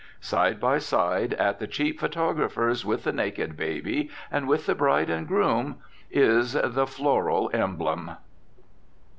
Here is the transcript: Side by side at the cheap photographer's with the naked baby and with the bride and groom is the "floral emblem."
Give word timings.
Side 0.19 0.59
by 0.59 0.79
side 0.79 1.35
at 1.35 1.59
the 1.59 1.67
cheap 1.67 1.99
photographer's 1.99 2.83
with 2.83 3.03
the 3.03 3.11
naked 3.13 3.55
baby 3.55 4.09
and 4.31 4.47
with 4.47 4.65
the 4.65 4.73
bride 4.73 5.11
and 5.11 5.27
groom 5.27 5.75
is 6.09 6.53
the 6.53 6.87
"floral 6.87 7.51
emblem." 7.53 8.13